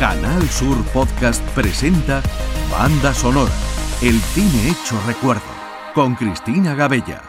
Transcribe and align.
Canal 0.00 0.40
Sur 0.48 0.82
Podcast 0.94 1.46
presenta 1.50 2.22
Banda 2.70 3.12
Sonora, 3.12 3.52
el 4.00 4.18
cine 4.18 4.70
hecho 4.70 4.98
recuerdo, 5.06 5.42
con 5.94 6.14
Cristina 6.14 6.74
Gabella. 6.74 7.20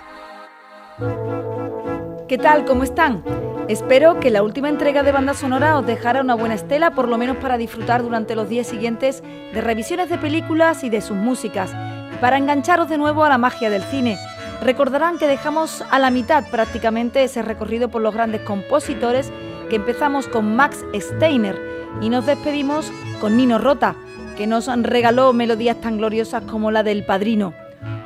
¿Qué 2.30 2.38
tal? 2.38 2.64
¿Cómo 2.64 2.84
están? 2.84 3.26
Espero 3.68 4.22
que 4.22 4.30
la 4.30 4.42
última 4.42 4.70
entrega 4.70 5.04
de 5.04 5.12
banda 5.12 5.34
sonora 5.34 5.78
os 5.78 5.86
dejara 5.86 6.22
una 6.22 6.36
buena 6.36 6.56
estela, 6.56 6.92
por 6.92 7.10
lo 7.10 7.18
menos 7.18 7.36
para 7.36 7.58
disfrutar 7.58 8.04
durante 8.04 8.36
los 8.36 8.48
días 8.48 8.68
siguientes 8.68 9.22
de 9.22 9.60
revisiones 9.60 10.10
de 10.10 10.18
películas 10.18 10.86
y 10.86 10.90
de 10.90 11.02
sus 11.02 11.18
músicas, 11.18 11.76
para 12.22 12.38
engancharos 12.38 12.88
de 12.88 12.98
nuevo 12.98 13.26
a 13.26 13.30
la 13.30 13.38
magia 13.38 13.70
del 13.70 13.84
cine. 13.84 14.18
Recordarán 14.62 15.18
que 15.18 15.28
dejamos 15.28 15.84
a 15.92 16.00
la 16.00 16.10
mitad 16.10 16.50
prácticamente 16.50 17.22
ese 17.26 17.42
recorrido 17.42 17.90
por 17.90 18.02
los 18.02 18.14
grandes 18.14 18.40
compositores, 18.42 19.30
que 19.72 19.78
empezamos 19.78 20.28
con 20.28 20.58
Max 20.58 20.84
Steiner, 20.94 21.58
y 22.02 22.10
nos 22.10 22.26
despedimos 22.26 22.92
con 23.22 23.38
Nino 23.38 23.58
Rota, 23.58 23.96
que 24.36 24.46
nos 24.46 24.68
regaló 24.68 25.32
melodías 25.32 25.80
tan 25.80 25.98
gloriosas 25.98 26.44
como 26.44 26.72
la 26.72 26.84
del 26.84 27.06
Padrino. 27.06 27.54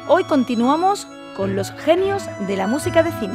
Hoy 0.07 0.25
continuamos 0.25 1.07
con 1.35 1.55
los 1.55 1.71
genios 1.71 2.21
de 2.45 2.55
la 2.55 2.67
música 2.67 3.01
de 3.01 3.11
cine. 3.13 3.33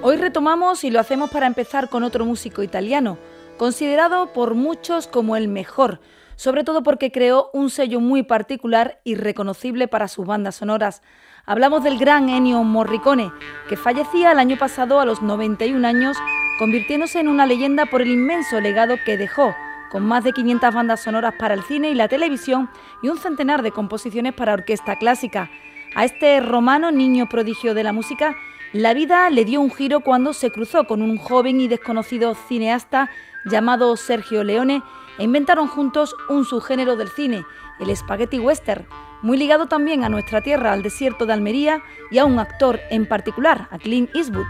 Hoy 0.00 0.16
retomamos 0.16 0.82
y 0.82 0.90
lo 0.90 0.98
hacemos 0.98 1.28
para 1.28 1.46
empezar 1.46 1.90
con 1.90 2.04
otro 2.04 2.24
músico 2.24 2.62
italiano, 2.62 3.18
considerado 3.58 4.32
por 4.32 4.54
muchos 4.54 5.06
como 5.08 5.36
el 5.36 5.48
mejor, 5.48 6.00
sobre 6.36 6.64
todo 6.64 6.82
porque 6.82 7.12
creó 7.12 7.50
un 7.52 7.70
sello 7.70 8.00
muy 8.00 8.22
particular 8.22 9.00
y 9.04 9.14
reconocible 9.14 9.88
para 9.88 10.08
sus 10.08 10.26
bandas 10.26 10.56
sonoras. 10.56 11.02
Hablamos 11.44 11.82
del 11.82 11.98
gran 11.98 12.28
Ennio 12.28 12.62
Morricone, 12.62 13.32
que 13.68 13.76
fallecía 13.76 14.32
el 14.32 14.38
año 14.38 14.56
pasado 14.58 15.00
a 15.00 15.04
los 15.04 15.22
91 15.22 15.86
años, 15.86 16.16
convirtiéndose 16.58 17.20
en 17.20 17.28
una 17.28 17.46
leyenda 17.46 17.86
por 17.86 18.02
el 18.02 18.10
inmenso 18.10 18.60
legado 18.60 18.96
que 19.04 19.16
dejó, 19.16 19.54
con 19.90 20.06
más 20.06 20.24
de 20.24 20.32
500 20.32 20.74
bandas 20.74 21.02
sonoras 21.02 21.34
para 21.38 21.54
el 21.54 21.62
cine 21.62 21.90
y 21.90 21.94
la 21.94 22.08
televisión 22.08 22.70
y 23.02 23.08
un 23.08 23.18
centenar 23.18 23.62
de 23.62 23.72
composiciones 23.72 24.32
para 24.32 24.54
orquesta 24.54 24.96
clásica. 24.96 25.50
A 25.94 26.04
este 26.04 26.40
romano 26.40 26.90
niño 26.90 27.28
prodigio 27.28 27.74
de 27.74 27.84
la 27.84 27.92
música, 27.92 28.34
la 28.72 28.94
vida 28.94 29.28
le 29.28 29.44
dio 29.44 29.60
un 29.60 29.70
giro 29.70 30.00
cuando 30.00 30.32
se 30.32 30.50
cruzó 30.50 30.84
con 30.84 31.02
un 31.02 31.18
joven 31.18 31.60
y 31.60 31.68
desconocido 31.68 32.34
cineasta 32.34 33.10
llamado 33.44 33.96
Sergio 33.96 34.44
Leone 34.44 34.82
e 35.18 35.24
inventaron 35.24 35.68
juntos 35.68 36.16
un 36.28 36.44
subgénero 36.44 36.96
del 36.96 37.08
cine, 37.08 37.44
el 37.80 37.96
spaghetti 37.96 38.38
western, 38.38 38.86
muy 39.22 39.36
ligado 39.36 39.66
también 39.66 40.04
a 40.04 40.08
nuestra 40.08 40.40
tierra, 40.40 40.72
al 40.72 40.82
desierto 40.82 41.26
de 41.26 41.32
Almería 41.32 41.82
y 42.10 42.18
a 42.18 42.24
un 42.24 42.38
actor 42.38 42.80
en 42.90 43.06
particular, 43.06 43.68
a 43.70 43.78
Clint 43.78 44.14
Eastwood. 44.14 44.46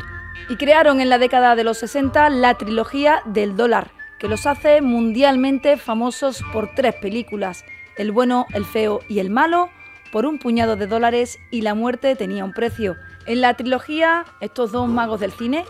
Y 0.48 0.56
crearon 0.56 1.00
en 1.00 1.08
la 1.08 1.18
década 1.18 1.54
de 1.54 1.64
los 1.64 1.78
60 1.78 2.30
la 2.30 2.54
trilogía 2.54 3.22
del 3.26 3.56
dólar, 3.56 3.92
que 4.18 4.28
los 4.28 4.46
hace 4.46 4.80
mundialmente 4.80 5.76
famosos 5.76 6.42
por 6.52 6.74
tres 6.74 6.94
películas, 6.94 7.64
El 7.96 8.12
bueno, 8.12 8.46
el 8.54 8.64
feo 8.64 9.00
y 9.08 9.18
el 9.18 9.28
malo, 9.28 9.68
por 10.12 10.26
un 10.26 10.38
puñado 10.38 10.76
de 10.76 10.86
dólares 10.86 11.40
y 11.50 11.62
la 11.62 11.74
muerte 11.74 12.14
tenía 12.14 12.44
un 12.44 12.52
precio. 12.52 12.96
En 13.26 13.40
la 13.40 13.54
trilogía, 13.54 14.24
estos 14.40 14.70
dos 14.70 14.88
magos 14.88 15.18
del 15.18 15.32
cine 15.32 15.64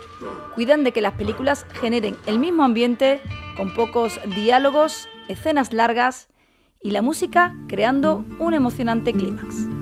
cuidan 0.53 0.83
de 0.83 0.91
que 0.91 1.01
las 1.01 1.13
películas 1.13 1.65
generen 1.81 2.17
el 2.27 2.37
mismo 2.37 2.63
ambiente, 2.63 3.21
con 3.55 3.73
pocos 3.73 4.19
diálogos, 4.35 5.07
escenas 5.29 5.73
largas 5.73 6.27
y 6.81 6.91
la 6.91 7.01
música 7.01 7.55
creando 7.67 8.25
un 8.37 8.53
emocionante 8.53 9.13
clímax. 9.13 9.72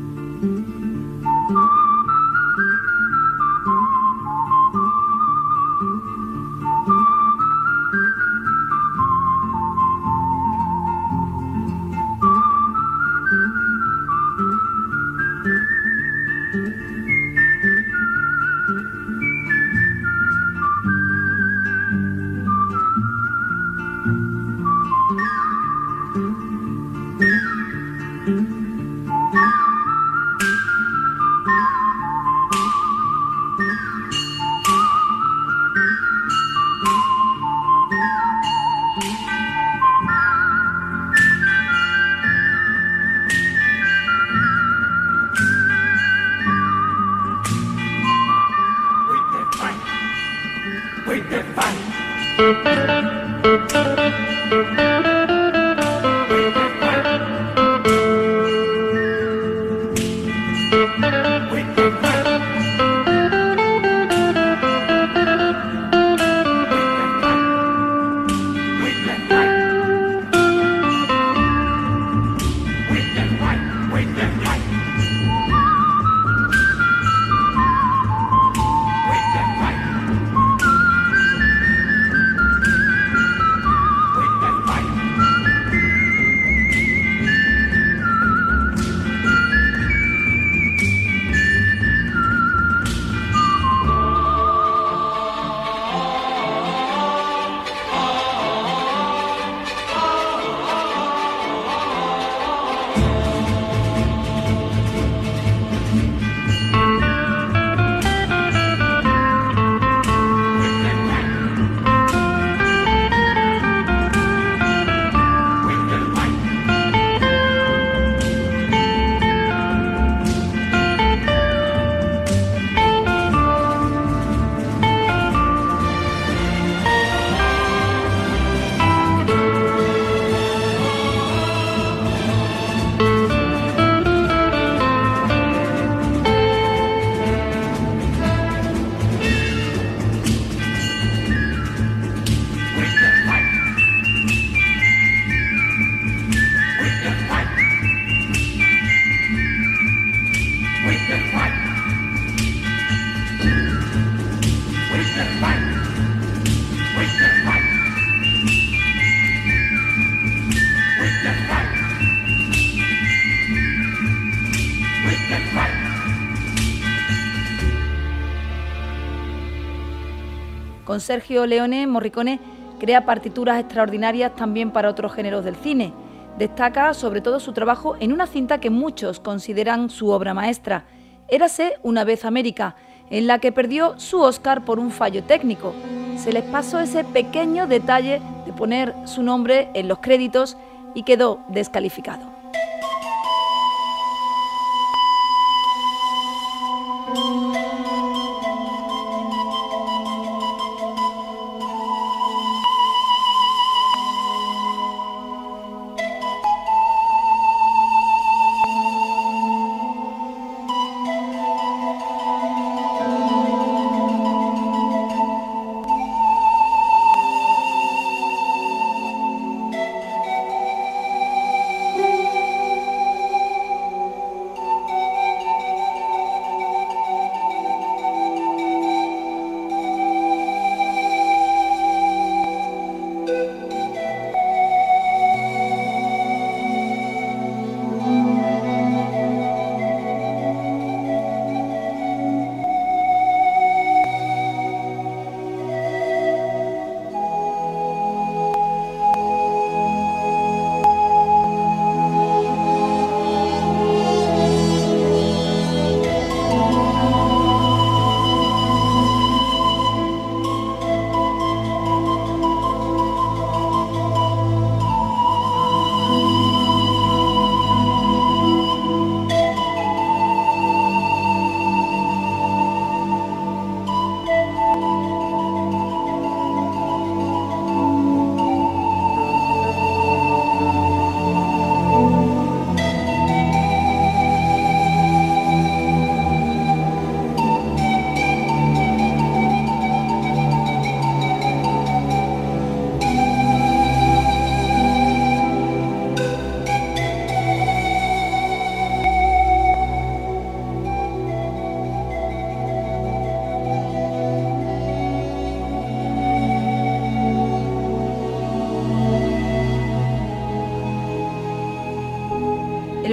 Sergio 171.02 171.46
Leone, 171.46 171.86
Morricone 171.88 172.40
crea 172.80 173.06
partituras 173.06 173.60
extraordinarias 173.60 174.36
también 174.36 174.72
para 174.72 174.90
otros 174.90 175.14
géneros 175.14 175.44
del 175.44 175.56
cine. 175.56 175.94
Destaca 176.38 176.94
sobre 176.94 177.22
todo 177.22 177.40
su 177.40 177.54
trabajo 177.54 177.96
en 178.00 178.14
una 178.14 178.26
cinta 178.26 178.60
que 178.60 178.70
muchos 178.70 179.20
consideran 179.20 179.90
su 179.90 180.10
obra 180.10 180.34
maestra, 180.34 180.86
Érase 181.32 181.80
una 181.82 182.04
vez 182.04 182.26
América, 182.26 182.76
en 183.10 183.26
la 183.26 183.40
que 183.40 183.54
perdió 183.54 183.98
su 183.98 184.20
Oscar 184.20 184.66
por 184.66 184.80
un 184.80 184.92
fallo 184.92 185.24
técnico. 185.24 185.74
Se 186.18 186.34
les 186.34 186.44
pasó 186.44 186.80
ese 186.80 187.06
pequeño 187.06 187.68
detalle 187.68 188.22
de 188.46 188.52
poner 188.52 188.94
su 189.06 189.24
nombre 189.24 189.70
en 189.74 189.88
los 189.88 190.00
créditos 190.00 190.58
y 190.94 191.04
quedó 191.04 191.40
descalificado. 191.48 192.31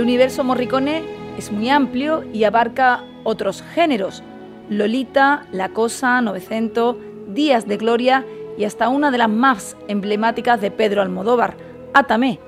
Universo 0.09 0.43
Morricone 0.43 1.05
es 1.37 1.53
muy 1.53 1.69
amplio 1.69 2.25
y 2.33 2.45
abarca 2.45 3.05
otros 3.25 3.63
géneros. 3.75 4.23
Lolita, 4.71 5.45
La 5.53 5.69
Cosa, 5.69 6.23
Novecento, 6.23 6.99
Días 7.29 7.69
de 7.69 7.77
Gloria 7.77 8.25
y 8.57 8.65
hasta 8.65 8.89
una 8.89 9.11
de 9.11 9.19
las 9.19 9.29
más 9.29 9.77
emblemáticas 9.87 10.63
de 10.63 10.71
Pedro 10.71 11.03
Almodóvar, 11.03 11.59
Atame. 11.93 12.41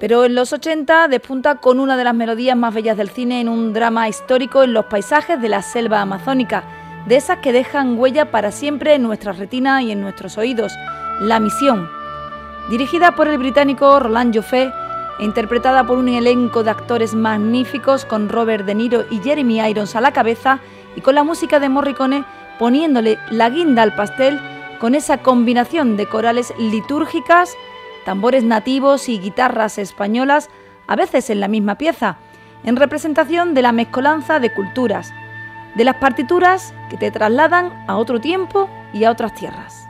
Pero 0.00 0.26
en 0.26 0.34
los 0.34 0.52
80 0.52 1.08
despunta 1.08 1.54
con 1.54 1.80
una 1.80 1.96
de 1.96 2.04
las 2.04 2.14
melodías 2.14 2.58
más 2.58 2.74
bellas 2.74 2.98
del 2.98 3.08
cine 3.08 3.40
en 3.40 3.48
un 3.48 3.72
drama 3.72 4.06
histórico 4.10 4.62
en 4.62 4.74
los 4.74 4.84
paisajes 4.84 5.40
de 5.40 5.48
la 5.48 5.62
selva 5.62 6.02
amazónica, 6.02 6.64
de 7.06 7.16
esas 7.16 7.38
que 7.38 7.54
dejan 7.54 7.98
huella 7.98 8.30
para 8.30 8.52
siempre 8.52 8.96
en 8.96 9.02
nuestra 9.02 9.32
retina 9.32 9.82
y 9.82 9.92
en 9.92 10.02
nuestros 10.02 10.36
oídos, 10.36 10.74
La 11.22 11.40
Misión. 11.40 11.88
Dirigida 12.68 13.14
por 13.14 13.28
el 13.28 13.38
británico 13.38 13.98
Roland 13.98 14.36
Joffé, 14.36 14.70
interpretada 15.18 15.86
por 15.86 15.98
un 15.98 16.08
elenco 16.08 16.62
de 16.62 16.70
actores 16.70 17.14
magníficos 17.14 18.04
con 18.04 18.28
Robert 18.28 18.64
De 18.64 18.74
Niro 18.74 19.04
y 19.10 19.18
Jeremy 19.18 19.60
Irons 19.68 19.94
a 19.96 20.00
la 20.00 20.12
cabeza 20.12 20.60
y 20.96 21.00
con 21.00 21.14
la 21.14 21.24
música 21.24 21.60
de 21.60 21.68
Morricone 21.68 22.24
poniéndole 22.58 23.18
la 23.30 23.50
guinda 23.50 23.82
al 23.82 23.94
pastel 23.94 24.40
con 24.80 24.94
esa 24.94 25.18
combinación 25.18 25.96
de 25.96 26.06
corales 26.06 26.52
litúrgicas, 26.58 27.56
tambores 28.04 28.42
nativos 28.42 29.08
y 29.08 29.18
guitarras 29.18 29.78
españolas, 29.78 30.50
a 30.88 30.96
veces 30.96 31.30
en 31.30 31.40
la 31.40 31.48
misma 31.48 31.76
pieza, 31.76 32.18
en 32.64 32.76
representación 32.76 33.54
de 33.54 33.62
la 33.62 33.72
mezcolanza 33.72 34.40
de 34.40 34.52
culturas, 34.52 35.12
de 35.76 35.84
las 35.84 35.96
partituras 35.96 36.74
que 36.90 36.96
te 36.96 37.10
trasladan 37.10 37.84
a 37.86 37.96
otro 37.96 38.20
tiempo 38.20 38.68
y 38.92 39.04
a 39.04 39.10
otras 39.10 39.34
tierras. 39.34 39.81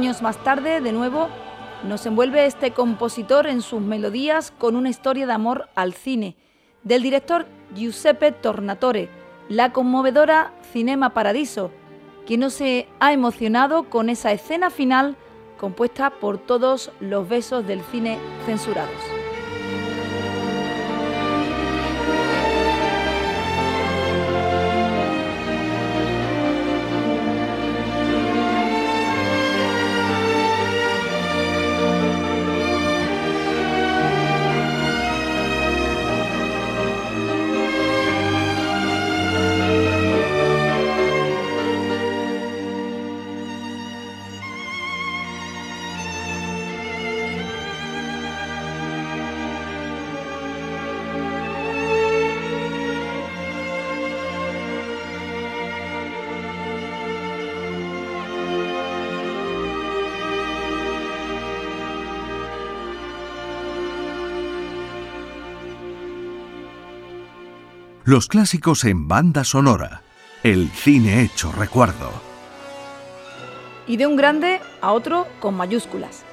Años 0.00 0.22
más 0.22 0.42
tarde, 0.42 0.80
de 0.80 0.92
nuevo, 0.92 1.28
nos 1.86 2.06
envuelve 2.06 2.46
este 2.46 2.70
compositor 2.70 3.46
en 3.46 3.60
sus 3.60 3.82
melodías 3.82 4.50
con 4.50 4.74
una 4.74 4.88
historia 4.88 5.26
de 5.26 5.34
amor 5.34 5.68
al 5.74 5.92
cine, 5.92 6.36
del 6.84 7.02
director 7.02 7.44
Giuseppe 7.74 8.32
Tornatore, 8.32 9.10
la 9.50 9.74
conmovedora 9.74 10.54
Cinema 10.72 11.10
Paradiso, 11.10 11.70
quien 12.26 12.40
no 12.40 12.48
se 12.48 12.88
ha 12.98 13.12
emocionado 13.12 13.90
con 13.90 14.08
esa 14.08 14.32
escena 14.32 14.70
final 14.70 15.16
compuesta 15.58 16.08
por 16.08 16.38
todos 16.38 16.92
los 17.00 17.28
besos 17.28 17.66
del 17.66 17.82
cine 17.82 18.16
censurados. 18.46 19.29
Los 68.06 68.28
clásicos 68.28 68.84
en 68.84 69.08
banda 69.08 69.44
sonora. 69.44 70.00
El 70.42 70.70
cine 70.70 71.20
hecho 71.20 71.52
recuerdo. 71.52 72.10
Y 73.86 73.98
de 73.98 74.06
un 74.06 74.16
grande 74.16 74.62
a 74.80 74.92
otro 74.92 75.26
con 75.38 75.54
mayúsculas. 75.54 76.24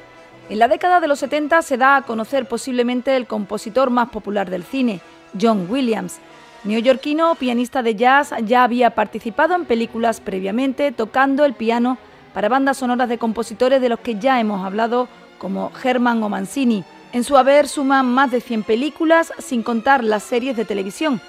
En 0.48 0.60
la 0.60 0.70
década 0.70 1.02
de 1.02 1.10
los 1.10 1.20
70 1.20 1.62
se 1.64 1.76
da 1.76 1.98
a 1.98 2.04
conocer 2.04 2.48
posiblemente 2.48 3.18
el 3.18 3.28
compositor 3.28 3.90
más 3.90 4.08
popular 4.10 4.50
del 4.50 4.64
cine, 4.64 5.02
John 5.40 5.68
Williams. 5.70 6.20
Neoyorquino, 6.64 7.36
pianista 7.36 7.84
de 7.84 7.96
jazz, 7.96 8.34
ya 8.46 8.64
había 8.64 8.92
participado 8.92 9.54
en 9.54 9.66
películas 9.66 10.22
previamente 10.22 10.94
tocando 10.94 11.44
el 11.44 11.54
piano 11.54 11.98
para 12.34 12.48
bandas 12.48 12.78
sonoras 12.78 13.10
de 13.10 13.18
compositores 13.18 13.82
de 13.82 13.90
los 13.90 14.00
que 14.00 14.18
ya 14.18 14.40
hemos 14.40 14.66
hablado, 14.66 15.10
como 15.38 15.74
Herman 15.84 16.24
o 16.24 16.30
Mancini. 16.30 16.86
En 17.12 17.26
su 17.26 17.36
haber 17.36 17.68
suman 17.68 18.06
más 18.06 18.32
de 18.32 18.40
100 18.40 18.64
películas, 18.64 19.34
sin 19.40 19.64
contar 19.64 20.02
las 20.02 20.24
series 20.24 20.56
de 20.56 20.64
televisión, 20.64 21.22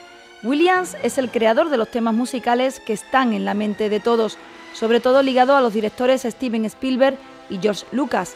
Williams 0.44 0.96
es 1.02 1.18
el 1.18 1.30
creador 1.30 1.68
de 1.68 1.76
los 1.76 1.90
temas 1.90 2.14
musicales 2.14 2.78
que 2.78 2.92
están 2.92 3.32
en 3.32 3.44
la 3.44 3.54
mente 3.54 3.88
de 3.88 3.98
todos, 3.98 4.38
sobre 4.72 5.00
todo 5.00 5.22
ligado 5.22 5.56
a 5.56 5.60
los 5.60 5.74
directores 5.74 6.22
Steven 6.22 6.64
Spielberg 6.64 7.18
y 7.50 7.58
George 7.58 7.84
Lucas. 7.90 8.34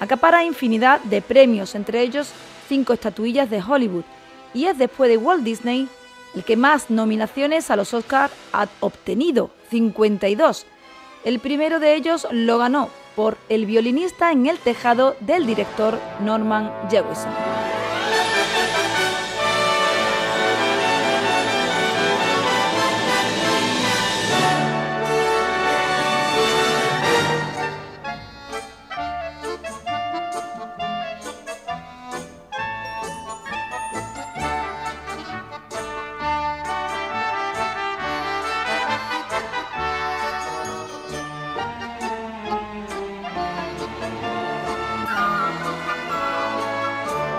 Acapara 0.00 0.44
infinidad 0.44 1.00
de 1.02 1.22
premios, 1.22 1.76
entre 1.76 2.00
ellos 2.00 2.32
cinco 2.68 2.92
estatuillas 2.92 3.50
de 3.50 3.62
Hollywood, 3.62 4.04
y 4.52 4.66
es 4.66 4.76
después 4.78 5.08
de 5.08 5.16
Walt 5.16 5.44
Disney 5.44 5.88
el 6.34 6.42
que 6.42 6.56
más 6.56 6.90
nominaciones 6.90 7.70
a 7.70 7.76
los 7.76 7.94
Oscars 7.94 8.32
ha 8.52 8.66
obtenido, 8.80 9.50
52. 9.70 10.66
El 11.24 11.38
primero 11.38 11.78
de 11.78 11.94
ellos 11.94 12.26
lo 12.32 12.58
ganó 12.58 12.90
por 13.14 13.38
El 13.48 13.66
violinista 13.66 14.32
en 14.32 14.46
el 14.46 14.58
tejado 14.58 15.14
del 15.20 15.46
director 15.46 16.00
Norman 16.20 16.72
Jewison. 16.90 17.30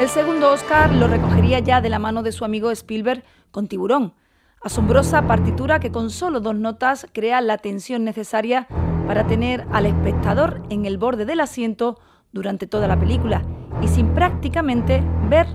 El 0.06 0.12
segundo 0.12 0.52
Oscar 0.52 0.94
lo 0.94 1.08
recogería 1.08 1.58
ya 1.58 1.82
de 1.82 1.90
la 1.90 1.98
mano 1.98 2.22
de 2.22 2.32
su 2.32 2.46
amigo 2.46 2.70
Spielberg 2.70 3.24
con 3.50 3.68
Tiburón. 3.68 4.14
Asombrosa 4.62 5.24
partitura 5.24 5.80
que 5.80 5.92
con 5.92 6.12
solo 6.12 6.42
dos 6.42 6.54
notas 6.54 7.08
crea 7.12 7.42
la 7.42 7.58
tensión 7.58 8.04
necesaria 8.04 8.68
para 9.08 9.26
tener 9.26 9.66
al 9.72 9.88
espectador 9.88 10.62
en 10.70 10.86
el 10.86 11.00
borde 11.00 11.26
del 11.26 11.40
asiento 11.40 12.00
durante 12.32 12.68
toda 12.68 12.88
la 12.88 13.00
película 13.00 13.42
y 13.82 13.88
sin 13.88 14.10
prácticamente 14.10 15.04
ver 15.28 15.48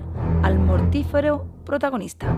al 0.43 0.59
mortífero 0.59 1.45
protagonista. 1.63 2.37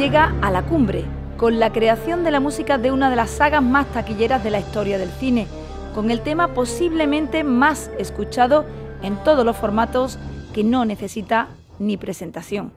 Llega 0.00 0.34
a 0.40 0.50
la 0.50 0.62
cumbre, 0.62 1.04
con 1.36 1.60
la 1.60 1.72
creación 1.72 2.24
de 2.24 2.30
la 2.30 2.40
música 2.40 2.78
de 2.78 2.90
una 2.90 3.10
de 3.10 3.16
las 3.16 3.28
sagas 3.28 3.62
más 3.62 3.86
taquilleras 3.92 4.42
de 4.42 4.50
la 4.50 4.58
historia 4.58 4.96
del 4.96 5.10
cine, 5.10 5.46
con 5.94 6.10
el 6.10 6.22
tema 6.22 6.54
posiblemente 6.54 7.44
más 7.44 7.90
escuchado 7.98 8.64
en 9.02 9.22
todos 9.24 9.44
los 9.44 9.58
formatos 9.58 10.18
que 10.54 10.64
no 10.64 10.86
necesita 10.86 11.48
ni 11.78 11.98
presentación. 11.98 12.72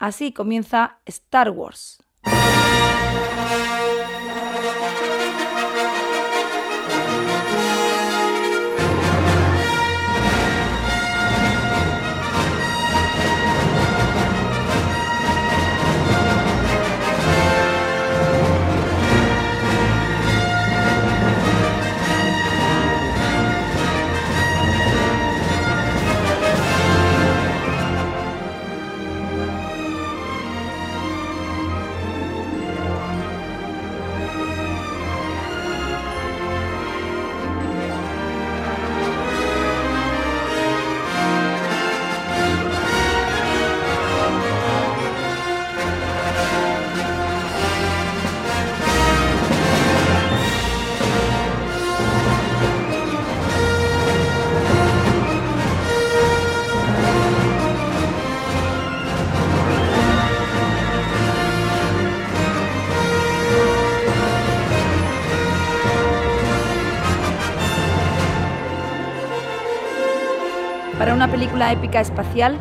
Así 0.00 0.32
comienza 0.32 0.98
Star 1.06 1.50
Wars. 1.50 2.02
Una 71.24 71.32
película 71.32 71.72
épica 71.72 72.02
espacial, 72.02 72.58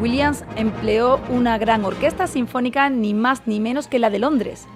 Williams 0.00 0.44
empleó 0.54 1.18
una 1.28 1.58
gran 1.58 1.84
orquesta 1.84 2.28
sinfónica 2.28 2.88
ni 2.88 3.14
más 3.14 3.48
ni 3.48 3.58
menos 3.58 3.88
que 3.88 3.98
la 3.98 4.10
de 4.10 4.20
Londres. 4.20 4.68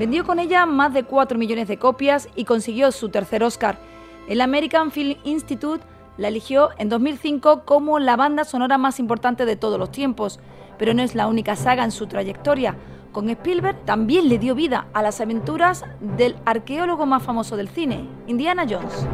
Vendió 0.00 0.24
con 0.24 0.40
ella 0.40 0.66
más 0.66 0.92
de 0.92 1.04
4 1.04 1.38
millones 1.38 1.68
de 1.68 1.76
copias 1.76 2.28
y 2.34 2.44
consiguió 2.44 2.90
su 2.90 3.08
tercer 3.08 3.44
Oscar. 3.44 3.78
El 4.26 4.40
American 4.40 4.90
Film 4.90 5.16
Institute 5.22 5.84
la 6.16 6.26
eligió 6.26 6.70
en 6.76 6.88
2005 6.88 7.62
como 7.64 8.00
la 8.00 8.16
banda 8.16 8.42
sonora 8.42 8.78
más 8.78 8.98
importante 8.98 9.44
de 9.44 9.54
todos 9.54 9.78
los 9.78 9.92
tiempos, 9.92 10.40
pero 10.76 10.92
no 10.92 11.04
es 11.04 11.14
la 11.14 11.28
única 11.28 11.54
saga 11.54 11.84
en 11.84 11.92
su 11.92 12.08
trayectoria. 12.08 12.74
Con 13.12 13.30
Spielberg 13.30 13.78
también 13.84 14.28
le 14.28 14.38
dio 14.38 14.56
vida 14.56 14.88
a 14.92 15.02
las 15.02 15.20
aventuras 15.20 15.84
del 16.00 16.34
arqueólogo 16.46 17.06
más 17.06 17.22
famoso 17.22 17.56
del 17.56 17.68
cine, 17.68 18.08
Indiana 18.26 18.66
Jones. 18.68 19.06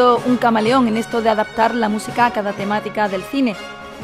Un 0.00 0.38
camaleón 0.38 0.88
en 0.88 0.96
esto 0.96 1.20
de 1.20 1.28
adaptar 1.28 1.74
la 1.74 1.88
música 1.88 2.26
a 2.26 2.32
cada 2.32 2.52
temática 2.52 3.08
del 3.08 3.22
cine. 3.22 3.54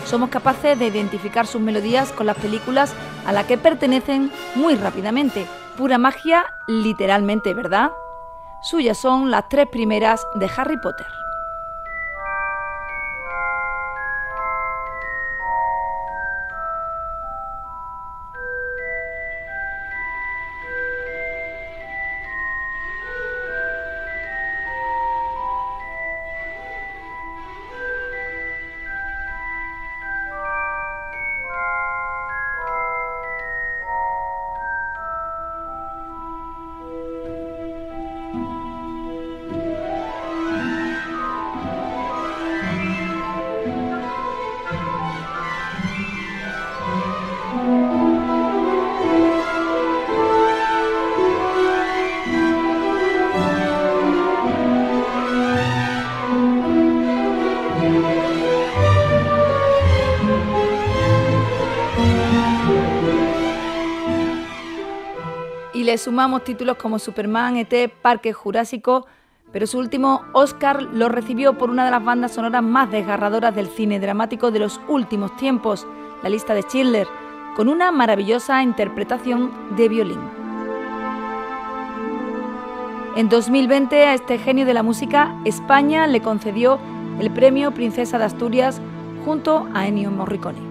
Somos 0.05 0.29
capaces 0.29 0.79
de 0.79 0.87
identificar 0.87 1.47
sus 1.47 1.61
melodías 1.61 2.13
con 2.13 2.27
las 2.27 2.37
películas 2.37 2.93
a 3.27 3.33
las 3.33 3.47
que 3.47 3.57
pertenecen 3.57 4.31
muy 4.55 4.75
rápidamente. 4.75 5.47
Pura 5.77 5.97
magia, 5.97 6.45
literalmente, 6.67 7.55
¿verdad? 7.55 7.91
Suyas 8.63 8.99
son 8.99 9.31
las 9.31 9.49
tres 9.49 9.67
primeras 9.69 10.27
de 10.35 10.51
Harry 10.57 10.77
Potter. 10.77 11.07
Le 65.89 65.97
sumamos 65.97 66.45
títulos 66.45 66.77
como 66.77 66.99
Superman, 66.99 67.57
ET, 67.57 67.91
Parque 68.03 68.35
Jurásico, 68.35 69.07
pero 69.53 69.67
su 69.67 69.79
último 69.79 70.21
Oscar 70.35 70.83
lo 70.83 71.09
recibió 71.09 71.57
por 71.57 71.71
una 71.71 71.87
de 71.87 71.91
las 71.91 72.05
bandas 72.05 72.35
sonoras 72.35 72.63
más 72.63 72.91
desgarradoras 72.91 73.57
del 73.57 73.69
cine 73.69 73.99
dramático 73.99 74.51
de 74.51 74.59
los 74.59 74.83
últimos 74.87 75.35
tiempos, 75.39 75.87
la 76.23 76.29
lista 76.29 76.53
de 76.53 76.61
Schindler, 76.61 77.09
con 77.57 77.71
una 77.71 77.91
maravillosa 77.91 78.63
interpretación 78.63 79.51
de 79.77 79.89
violín. 79.89 80.21
En 83.17 83.31
2020 83.31 84.09
a 84.09 84.13
este 84.13 84.37
genio 84.37 84.67
de 84.67 84.75
la 84.75 84.83
música, 84.83 85.41
España 85.47 86.07
le 86.07 86.21
concedió 86.21 86.79
el 87.19 87.31
premio 87.31 87.71
Princesa 87.71 88.19
de 88.19 88.25
Asturias 88.25 88.79
junto 89.25 89.67
a 89.73 89.89
Ennio 89.89 90.11
Morricone. 90.11 90.68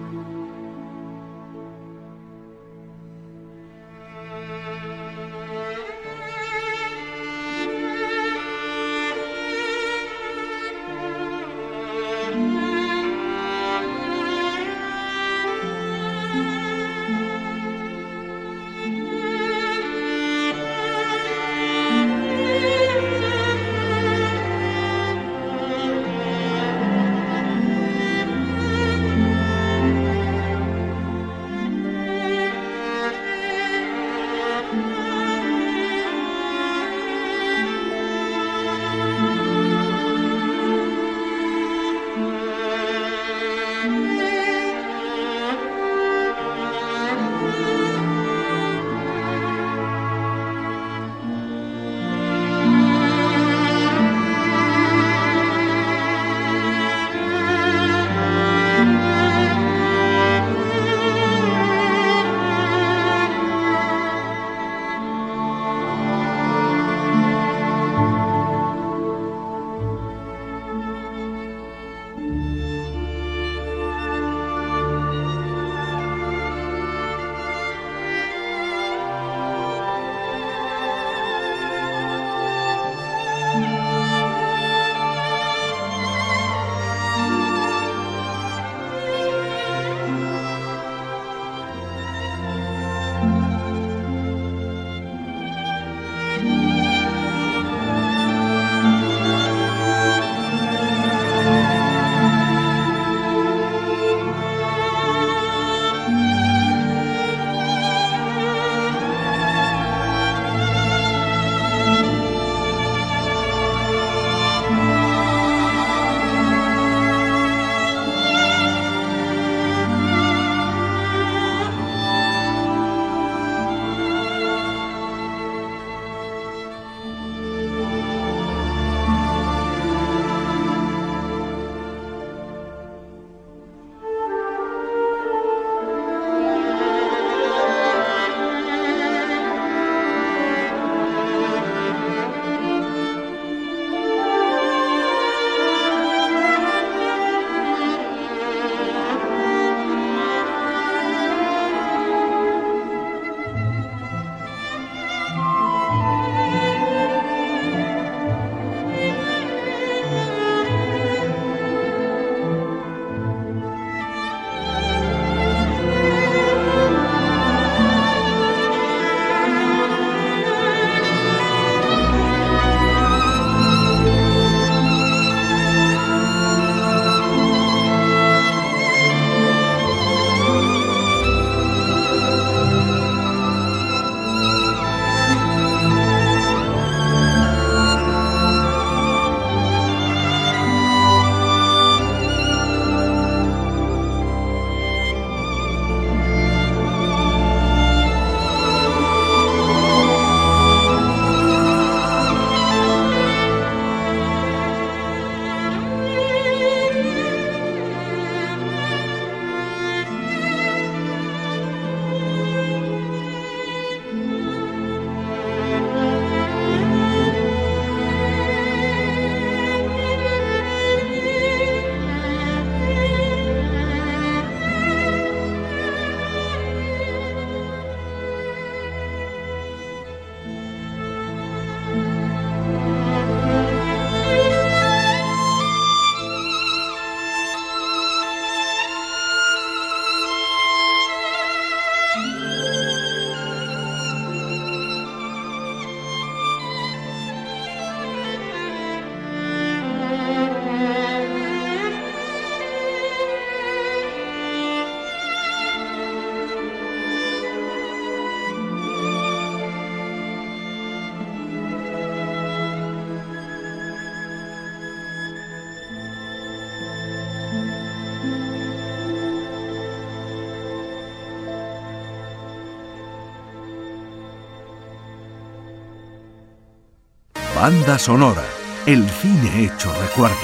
Banda 277.60 277.98
sonora, 277.98 278.44
el 278.86 279.08
cine 279.08 279.64
hecho 279.64 279.90
recuerdo. 280.00 280.36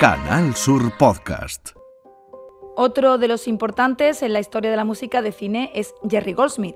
Canal 0.00 0.56
Sur 0.56 0.90
Podcast. 0.98 1.76
Otro 2.74 3.18
de 3.18 3.28
los 3.28 3.46
importantes 3.46 4.20
en 4.24 4.32
la 4.32 4.40
historia 4.40 4.72
de 4.72 4.76
la 4.76 4.84
música 4.84 5.22
de 5.22 5.30
cine 5.30 5.70
es 5.76 5.94
Jerry 6.10 6.32
Goldsmith. 6.32 6.74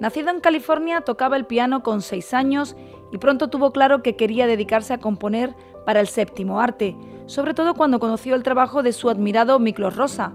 Nacido 0.00 0.30
en 0.30 0.40
California, 0.40 1.02
tocaba 1.02 1.36
el 1.36 1.44
piano 1.44 1.82
con 1.82 2.00
seis 2.00 2.32
años 2.32 2.76
y 3.12 3.18
pronto 3.18 3.50
tuvo 3.50 3.72
claro 3.72 4.02
que 4.02 4.16
quería 4.16 4.46
dedicarse 4.46 4.94
a 4.94 5.00
componer 5.00 5.54
para 5.84 6.00
el 6.00 6.06
séptimo 6.06 6.58
arte, 6.58 6.96
sobre 7.26 7.52
todo 7.52 7.74
cuando 7.74 8.00
conoció 8.00 8.36
el 8.36 8.42
trabajo 8.42 8.82
de 8.82 8.94
su 8.94 9.10
admirado 9.10 9.58
Miklos 9.58 9.96
Rosa. 9.96 10.32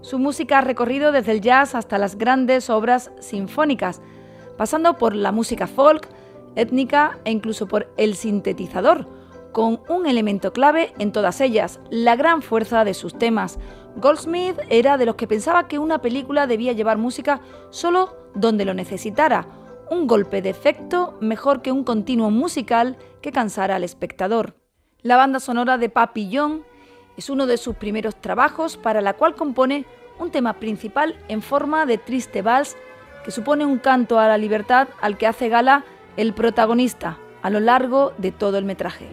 Su 0.00 0.18
música 0.18 0.60
ha 0.60 0.62
recorrido 0.62 1.12
desde 1.12 1.32
el 1.32 1.42
jazz 1.42 1.74
hasta 1.74 1.98
las 1.98 2.16
grandes 2.16 2.70
obras 2.70 3.10
sinfónicas, 3.20 4.00
pasando 4.56 4.96
por 4.96 5.14
la 5.14 5.30
música 5.30 5.66
folk, 5.66 6.08
étnica 6.56 7.18
e 7.24 7.30
incluso 7.30 7.66
por 7.66 7.92
el 7.96 8.14
sintetizador, 8.14 9.08
con 9.52 9.80
un 9.88 10.06
elemento 10.06 10.52
clave 10.52 10.92
en 10.98 11.12
todas 11.12 11.40
ellas, 11.40 11.80
la 11.90 12.16
gran 12.16 12.42
fuerza 12.42 12.84
de 12.84 12.94
sus 12.94 13.16
temas. 13.16 13.58
Goldsmith 13.96 14.58
era 14.68 14.98
de 14.98 15.06
los 15.06 15.14
que 15.14 15.28
pensaba 15.28 15.68
que 15.68 15.78
una 15.78 16.00
película 16.00 16.46
debía 16.46 16.72
llevar 16.72 16.98
música 16.98 17.40
solo 17.70 18.16
donde 18.34 18.64
lo 18.64 18.74
necesitara, 18.74 19.46
un 19.90 20.06
golpe 20.06 20.42
de 20.42 20.50
efecto 20.50 21.16
mejor 21.20 21.62
que 21.62 21.72
un 21.72 21.84
continuo 21.84 22.30
musical 22.30 22.96
que 23.22 23.32
cansara 23.32 23.76
al 23.76 23.84
espectador. 23.84 24.56
La 25.02 25.16
banda 25.16 25.38
sonora 25.38 25.78
de 25.78 25.88
Papillon 25.88 26.64
es 27.16 27.30
uno 27.30 27.46
de 27.46 27.56
sus 27.56 27.76
primeros 27.76 28.16
trabajos 28.16 28.76
para 28.76 29.00
la 29.00 29.14
cual 29.14 29.34
compone 29.34 29.86
un 30.18 30.30
tema 30.30 30.54
principal 30.54 31.16
en 31.28 31.42
forma 31.42 31.86
de 31.86 31.98
triste 31.98 32.42
vals 32.42 32.76
que 33.24 33.30
supone 33.30 33.64
un 33.64 33.78
canto 33.78 34.18
a 34.18 34.28
la 34.28 34.38
libertad 34.38 34.88
al 35.00 35.16
que 35.16 35.26
hace 35.26 35.48
gala 35.48 35.84
el 36.16 36.32
protagonista 36.32 37.18
a 37.42 37.50
lo 37.50 37.60
largo 37.60 38.12
de 38.18 38.32
todo 38.32 38.58
el 38.58 38.64
metraje. 38.64 39.06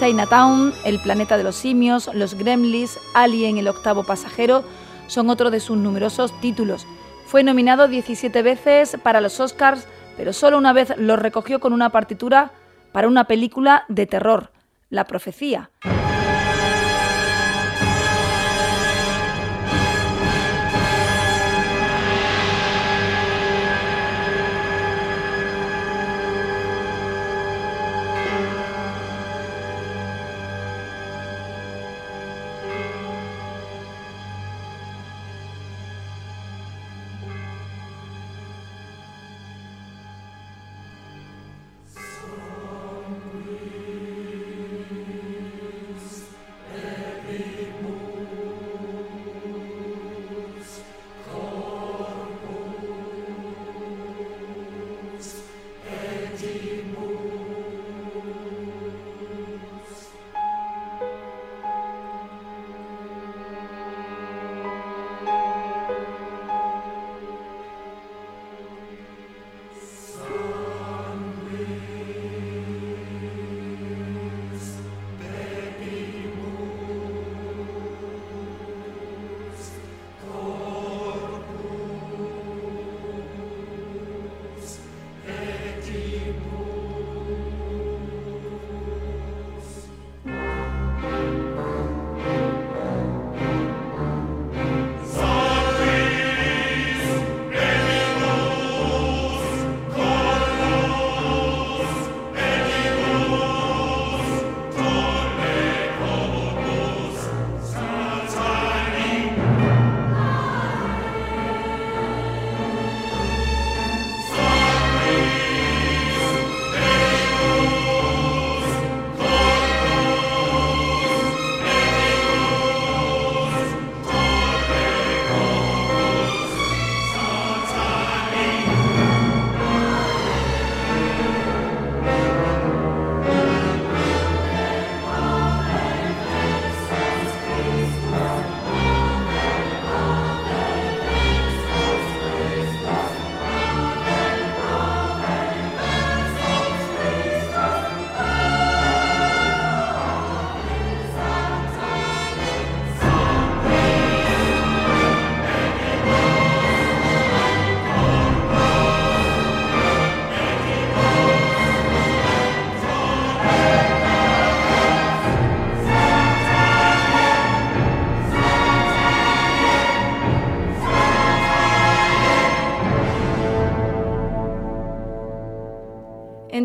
Chinatown, 0.00 0.72
El 0.82 0.98
planeta 0.98 1.36
de 1.36 1.44
los 1.44 1.56
simios, 1.56 2.08
Los 2.14 2.34
Gremlins, 2.34 2.98
Alien, 3.12 3.58
El 3.58 3.68
octavo 3.68 4.02
pasajero 4.02 4.64
son 5.08 5.28
otro 5.28 5.50
de 5.50 5.60
sus 5.60 5.76
numerosos 5.76 6.32
títulos. 6.40 6.86
Fue 7.26 7.42
nominado 7.42 7.86
17 7.86 8.40
veces 8.40 8.96
para 9.02 9.20
los 9.20 9.38
Oscars, 9.40 9.86
pero 10.16 10.32
solo 10.32 10.56
una 10.56 10.72
vez 10.72 10.94
lo 10.96 11.16
recogió 11.16 11.60
con 11.60 11.74
una 11.74 11.90
partitura 11.90 12.50
para 12.92 13.08
una 13.08 13.24
película 13.24 13.84
de 13.88 14.06
terror, 14.06 14.52
La 14.88 15.04
Profecía. 15.04 15.68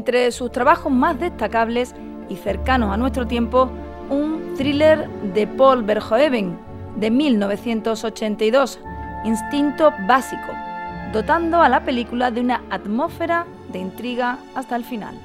Entre 0.05 0.31
sus 0.31 0.51
trabajos 0.51 0.91
más 0.91 1.19
destacables 1.19 1.95
y 2.29 2.35
cercanos 2.35 2.93
a 2.93 2.97
nuestro 2.97 3.25
tiempo, 3.25 3.71
un 4.11 4.53
thriller 4.55 5.09
de 5.33 5.47
Paul 5.47 5.81
Verhoeven 5.81 6.59
de 6.95 7.09
1982, 7.09 8.79
Instinto 9.23 9.91
Básico, 10.07 10.53
dotando 11.11 11.59
a 11.59 11.69
la 11.69 11.83
película 11.83 12.29
de 12.29 12.41
una 12.41 12.61
atmósfera 12.69 13.47
de 13.73 13.79
intriga 13.79 14.37
hasta 14.53 14.75
el 14.75 14.83
final. 14.83 15.19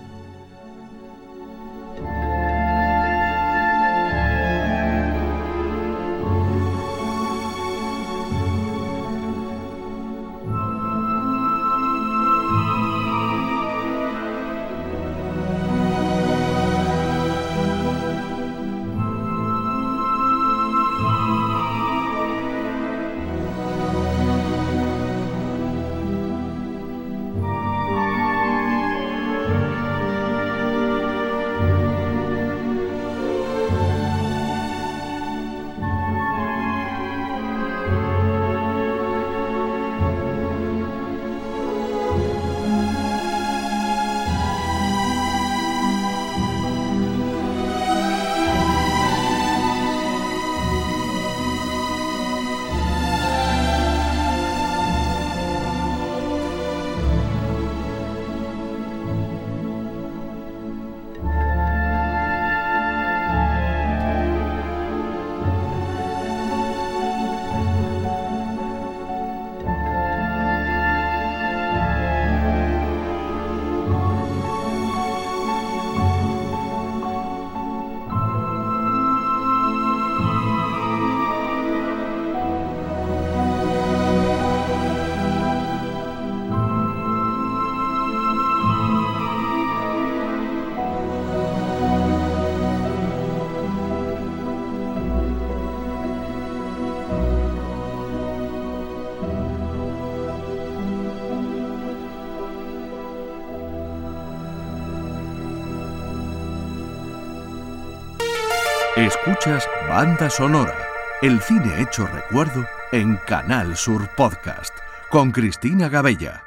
Escuchas 109.07 109.67
Banda 109.89 110.29
Sonora, 110.29 110.77
el 111.23 111.41
cine 111.41 111.81
hecho 111.81 112.07
recuerdo 112.07 112.67
en 112.93 113.17
Canal 113.27 113.75
Sur 113.75 114.11
Podcast, 114.15 114.75
con 115.09 115.33
Cristina 115.33 115.89
Gabella. 115.89 116.45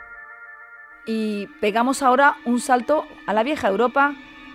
Y 1.07 1.47
pegamos 1.59 2.03
ahora 2.03 2.35
un 2.45 2.59
salto 2.59 3.05
a 3.25 3.33
la 3.33 3.41
vieja 3.41 3.69
Europa, 3.69 4.13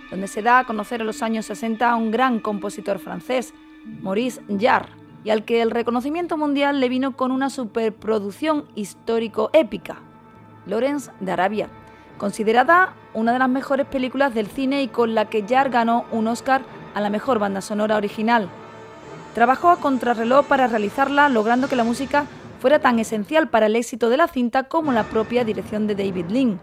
donde 0.09 0.29
se 0.29 0.41
da 0.41 0.59
a 0.59 0.63
conocer 0.63 1.01
en 1.01 1.07
los 1.07 1.21
años 1.21 1.45
60 1.47 1.89
a 1.89 1.97
un 1.97 2.09
gran 2.09 2.39
compositor 2.39 2.99
francés, 2.99 3.53
Maurice 4.01 4.41
Jarre, 4.57 4.93
y 5.25 5.31
al 5.31 5.43
que 5.43 5.61
el 5.61 5.69
reconocimiento 5.69 6.37
mundial 6.37 6.79
le 6.79 6.87
vino 6.87 7.17
con 7.17 7.33
una 7.33 7.49
superproducción 7.49 8.63
histórico-épica, 8.75 9.97
Lawrence 10.67 11.11
de 11.19 11.33
Arabia, 11.33 11.67
considerada 12.17 12.93
una 13.13 13.33
de 13.33 13.39
las 13.39 13.49
mejores 13.49 13.87
películas 13.87 14.33
del 14.33 14.47
cine 14.47 14.83
y 14.83 14.87
con 14.87 15.15
la 15.15 15.25
que 15.25 15.45
Jarre 15.45 15.71
ganó 15.71 16.05
un 16.11 16.29
Oscar 16.29 16.78
a 16.93 17.01
la 17.01 17.09
mejor 17.09 17.39
banda 17.39 17.61
sonora 17.61 17.97
original. 17.97 18.49
Trabajó 19.33 19.69
a 19.69 19.77
contrarreloj 19.77 20.45
para 20.45 20.67
realizarla, 20.67 21.29
logrando 21.29 21.67
que 21.67 21.75
la 21.75 21.83
música 21.83 22.25
fuera 22.59 22.79
tan 22.79 22.99
esencial 22.99 23.49
para 23.49 23.67
el 23.67 23.75
éxito 23.75 24.09
de 24.09 24.17
la 24.17 24.27
cinta 24.27 24.63
como 24.63 24.91
la 24.91 25.03
propia 25.03 25.43
dirección 25.45 25.87
de 25.87 25.95
David 25.95 26.25
Lynn, 26.29 26.59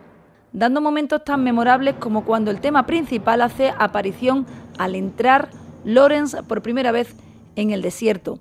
dando 0.52 0.80
momentos 0.80 1.24
tan 1.24 1.42
memorables 1.42 1.94
como 1.98 2.24
cuando 2.24 2.50
el 2.50 2.60
tema 2.60 2.86
principal 2.86 3.42
hace 3.42 3.72
aparición 3.78 4.46
al 4.78 4.94
entrar 4.94 5.48
Lawrence 5.84 6.42
por 6.42 6.62
primera 6.62 6.92
vez 6.92 7.14
en 7.54 7.70
el 7.70 7.82
desierto. 7.82 8.38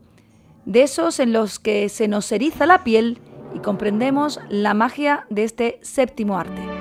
De 0.65 0.84
esos 0.84 1.19
en 1.19 1.32
los 1.32 1.60
que 1.60 1.89
se 1.89 2.08
nos 2.08 2.32
eriza 2.32 2.65
la 2.65 2.84
piel 2.84 3.19
y 3.54 3.60
comprendemos 3.60 4.39
la 4.50 4.74
magia 4.74 5.26
de 5.30 5.43
este 5.43 5.80
séptimo 5.82 6.38
arte. 6.38 6.75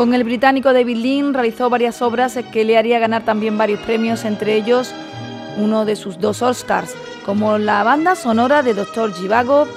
Con 0.00 0.14
el 0.14 0.24
británico 0.24 0.72
David 0.72 0.96
Lean 0.96 1.34
realizó 1.34 1.68
varias 1.68 2.00
obras 2.00 2.38
que 2.50 2.64
le 2.64 2.78
haría 2.78 2.98
ganar 2.98 3.22
también 3.22 3.58
varios 3.58 3.80
premios, 3.80 4.24
entre 4.24 4.54
ellos 4.54 4.94
uno 5.58 5.84
de 5.84 5.94
sus 5.94 6.18
dos 6.18 6.40
Oscars, 6.40 6.94
como 7.26 7.58
la 7.58 7.82
banda 7.82 8.14
sonora 8.14 8.62
de 8.62 8.72
Dr. 8.72 9.12
Givago 9.12 9.68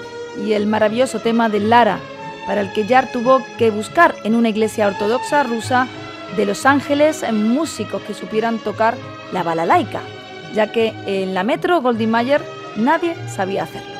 y 0.42 0.54
el 0.54 0.66
maravilloso 0.66 1.20
tema 1.20 1.50
de 1.50 1.60
Lara, 1.60 2.00
para 2.48 2.62
el 2.62 2.72
que 2.72 2.88
Jar 2.88 3.12
tuvo 3.12 3.44
que 3.58 3.70
buscar 3.70 4.16
en 4.24 4.36
una 4.36 4.48
iglesia 4.48 4.88
ortodoxa 4.88 5.44
rusa 5.44 5.90
de 6.38 6.46
Los 6.46 6.66
Ángeles 6.66 7.26
músicos 7.34 8.02
que 8.04 8.14
supieran 8.14 8.60
tocar 8.60 8.96
la 9.34 9.44
balalaika, 9.44 10.00
ya 10.56 10.72
que 10.72 10.94
en 11.06 11.34
la 11.34 11.44
Metro 11.44 11.82
Goldie 11.82 12.08
Mayer 12.08 12.42
nadie 12.78 13.14
sabía 13.28 13.64
hacerlo. 13.64 13.92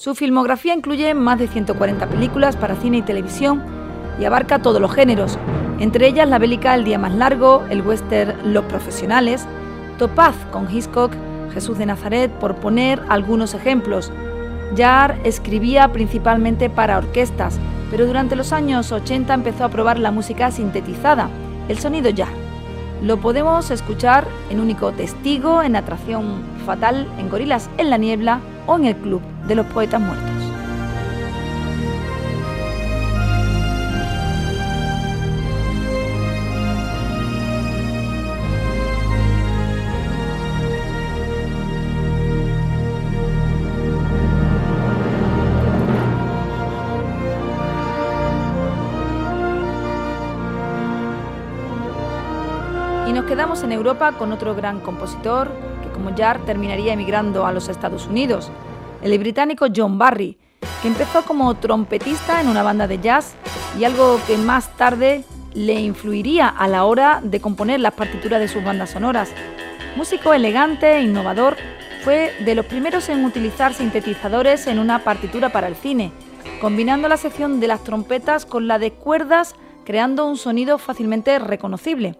Su 0.00 0.14
filmografía 0.14 0.72
incluye 0.72 1.12
más 1.12 1.38
de 1.38 1.46
140 1.46 2.06
películas 2.06 2.56
para 2.56 2.74
cine 2.74 2.96
y 2.96 3.02
televisión 3.02 3.62
y 4.18 4.24
abarca 4.24 4.62
todos 4.62 4.80
los 4.80 4.94
géneros, 4.94 5.38
entre 5.78 6.06
ellas 6.06 6.26
la 6.26 6.38
bélica 6.38 6.74
El 6.74 6.84
día 6.84 6.98
más 6.98 7.14
largo, 7.14 7.64
el 7.68 7.82
western 7.82 8.54
Los 8.54 8.64
profesionales, 8.64 9.44
Topaz 9.98 10.34
con 10.52 10.74
Hitchcock, 10.74 11.12
Jesús 11.52 11.76
de 11.76 11.84
Nazaret, 11.84 12.30
por 12.30 12.54
poner 12.54 13.02
algunos 13.10 13.52
ejemplos. 13.52 14.10
Jar 14.74 15.18
escribía 15.22 15.92
principalmente 15.92 16.70
para 16.70 16.96
orquestas, 16.96 17.58
pero 17.90 18.06
durante 18.06 18.36
los 18.36 18.54
años 18.54 18.92
80 18.92 19.34
empezó 19.34 19.64
a 19.64 19.68
probar 19.68 19.98
la 19.98 20.12
música 20.12 20.50
sintetizada, 20.50 21.28
el 21.68 21.78
sonido 21.78 22.10
Jar. 22.16 22.32
Lo 23.02 23.18
podemos 23.18 23.70
escuchar 23.70 24.26
en 24.48 24.60
Único 24.60 24.92
Testigo, 24.92 25.62
en 25.62 25.76
Atracción 25.76 26.42
Fatal, 26.64 27.06
en 27.18 27.28
Gorilas 27.28 27.68
en 27.76 27.90
la 27.90 27.98
Niebla 27.98 28.40
o 28.66 28.76
en 28.76 28.86
el 28.86 28.96
Club 28.96 29.20
de 29.50 29.56
los 29.56 29.66
Poetas 29.66 30.00
Muertos. 30.00 30.30
Y 53.08 53.12
nos 53.12 53.24
quedamos 53.24 53.64
en 53.64 53.72
Europa 53.72 54.12
con 54.12 54.30
otro 54.30 54.54
gran 54.54 54.78
compositor 54.78 55.50
que 55.82 55.88
como 55.88 56.16
Jar 56.16 56.38
terminaría 56.46 56.92
emigrando 56.92 57.46
a 57.46 57.52
los 57.52 57.68
Estados 57.68 58.06
Unidos, 58.06 58.52
el 59.02 59.18
británico 59.18 59.66
John 59.74 59.98
Barry, 59.98 60.38
que 60.82 60.88
empezó 60.88 61.22
como 61.22 61.54
trompetista 61.56 62.40
en 62.40 62.48
una 62.48 62.62
banda 62.62 62.86
de 62.86 62.98
jazz 62.98 63.34
y 63.78 63.84
algo 63.84 64.20
que 64.26 64.36
más 64.36 64.76
tarde 64.76 65.24
le 65.54 65.80
influiría 65.80 66.48
a 66.48 66.68
la 66.68 66.84
hora 66.84 67.20
de 67.22 67.40
componer 67.40 67.80
las 67.80 67.94
partituras 67.94 68.40
de 68.40 68.48
sus 68.48 68.62
bandas 68.62 68.90
sonoras. 68.90 69.30
Músico 69.96 70.32
elegante 70.32 70.96
e 70.96 71.02
innovador, 71.02 71.56
fue 72.02 72.32
de 72.44 72.54
los 72.54 72.66
primeros 72.66 73.08
en 73.08 73.24
utilizar 73.24 73.74
sintetizadores 73.74 74.66
en 74.66 74.78
una 74.78 75.04
partitura 75.04 75.50
para 75.50 75.68
el 75.68 75.76
cine, 75.76 76.12
combinando 76.60 77.08
la 77.08 77.16
sección 77.16 77.60
de 77.60 77.68
las 77.68 77.84
trompetas 77.84 78.46
con 78.46 78.66
la 78.66 78.78
de 78.78 78.92
cuerdas, 78.92 79.54
creando 79.84 80.26
un 80.26 80.36
sonido 80.36 80.78
fácilmente 80.78 81.38
reconocible. 81.38 82.16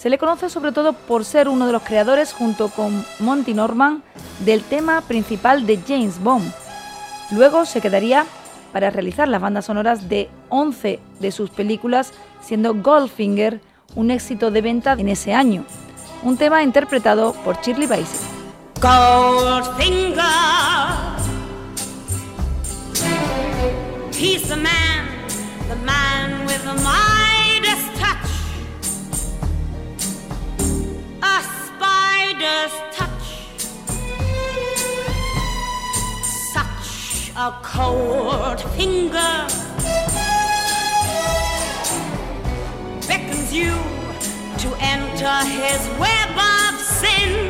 Se 0.00 0.08
le 0.08 0.16
conoce 0.16 0.48
sobre 0.48 0.72
todo 0.72 0.94
por 0.94 1.26
ser 1.26 1.46
uno 1.46 1.66
de 1.66 1.72
los 1.72 1.82
creadores, 1.82 2.32
junto 2.32 2.68
con 2.68 3.04
Monty 3.18 3.52
Norman, 3.52 4.02
del 4.46 4.62
tema 4.62 5.02
principal 5.02 5.66
de 5.66 5.78
James 5.86 6.18
Bond. 6.22 6.50
Luego 7.32 7.66
se 7.66 7.82
quedaría 7.82 8.24
para 8.72 8.88
realizar 8.88 9.28
las 9.28 9.42
bandas 9.42 9.66
sonoras 9.66 10.08
de 10.08 10.30
11 10.48 11.00
de 11.18 11.32
sus 11.32 11.50
películas, 11.50 12.14
siendo 12.40 12.72
Goldfinger 12.72 13.60
un 13.94 14.10
éxito 14.10 14.50
de 14.50 14.62
venta 14.62 14.94
en 14.94 15.10
ese 15.10 15.34
año. 15.34 15.66
Un 16.22 16.38
tema 16.38 16.62
interpretado 16.62 17.34
por 17.44 17.60
Shirley 17.60 17.86
Bassey. 17.86 18.26
Goldfinger, 18.80 20.14
spider's 32.40 32.72
touch. 32.96 33.26
Such 36.24 37.32
a 37.36 37.58
cold 37.62 38.60
finger 38.76 39.46
beckons 43.06 43.52
you 43.52 43.72
to 44.58 44.76
enter 44.80 45.36
his 45.48 45.88
web 45.98 46.38
of 46.38 46.80
sin. 46.80 47.49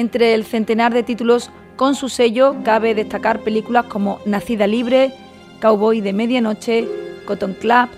Entre 0.00 0.32
el 0.32 0.46
centenar 0.46 0.94
de 0.94 1.02
títulos 1.02 1.50
con 1.76 1.94
su 1.94 2.08
sello 2.08 2.56
cabe 2.64 2.94
destacar 2.94 3.40
películas 3.40 3.84
como 3.84 4.18
Nacida 4.24 4.66
Libre, 4.66 5.12
Cowboy 5.60 6.00
de 6.00 6.14
Medianoche, 6.14 6.88
Cotton 7.26 7.52
Club, 7.52 7.90